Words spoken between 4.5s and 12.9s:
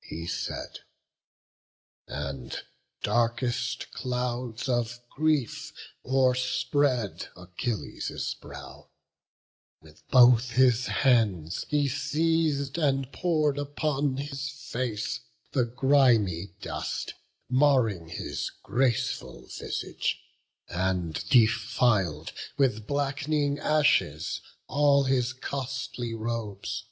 of grief o'erspread Achilles' brow; with both his hands he seiz'd